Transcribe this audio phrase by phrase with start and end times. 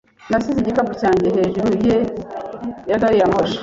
[0.29, 1.67] Nasize igikapu cyanjye hejuru
[2.89, 3.57] ya gari ya moshi.